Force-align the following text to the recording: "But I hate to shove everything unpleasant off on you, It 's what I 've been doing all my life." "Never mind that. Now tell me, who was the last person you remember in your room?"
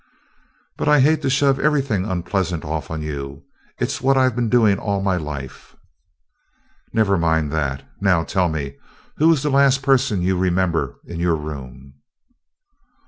"But 0.77 0.89
I 0.89 0.99
hate 0.99 1.21
to 1.21 1.29
shove 1.29 1.59
everything 1.59 2.05
unpleasant 2.05 2.65
off 2.65 2.89
on 2.89 3.03
you, 3.03 3.43
It 3.79 3.91
's 3.91 4.01
what 4.01 4.17
I 4.17 4.27
've 4.27 4.35
been 4.35 4.49
doing 4.49 4.79
all 4.79 4.99
my 5.03 5.15
life." 5.15 5.75
"Never 6.91 7.19
mind 7.19 7.51
that. 7.51 7.83
Now 8.01 8.23
tell 8.23 8.49
me, 8.49 8.77
who 9.17 9.27
was 9.27 9.43
the 9.43 9.51
last 9.51 9.83
person 9.83 10.23
you 10.23 10.35
remember 10.35 10.95
in 11.05 11.19
your 11.19 11.35
room?" 11.35 11.93